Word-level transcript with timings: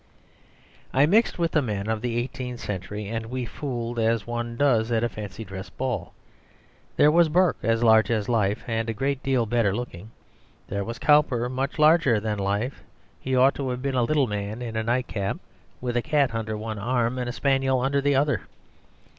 I 0.95 1.05
mixed 1.05 1.37
with 1.37 1.51
the 1.51 1.61
men 1.61 1.87
of 1.87 2.01
the 2.01 2.17
eighteenth 2.17 2.59
century; 2.59 3.07
and 3.07 3.27
we 3.27 3.45
fooled 3.45 3.99
as 3.99 4.25
one 4.25 4.57
does 4.57 4.91
at 4.91 5.03
a 5.03 5.09
fancy 5.09 5.45
dress 5.45 5.69
ball. 5.69 6.11
There 6.97 7.11
was 7.11 7.29
Burke 7.29 7.59
as 7.61 7.83
large 7.83 8.09
as 8.09 8.27
life 8.27 8.63
and 8.65 8.89
a 8.89 8.95
great 8.95 9.21
deal 9.21 9.45
better 9.45 9.75
looking. 9.75 10.09
There 10.69 10.83
was 10.83 10.97
Cowper 10.97 11.47
much 11.49 11.77
larger 11.77 12.19
than 12.19 12.39
life; 12.39 12.81
he 13.19 13.35
ought 13.35 13.53
to 13.53 13.69
have 13.69 13.83
been 13.83 13.93
a 13.93 14.01
little 14.01 14.25
man 14.25 14.63
in 14.63 14.75
a 14.75 14.81
night 14.81 15.05
cap, 15.05 15.37
with 15.81 15.95
a 15.95 16.01
cat 16.01 16.33
under 16.33 16.57
one 16.57 16.79
arm 16.79 17.19
and 17.19 17.29
a 17.29 17.31
spaniel 17.31 17.79
under 17.79 18.01
the 18.01 18.15
other. 18.15 18.47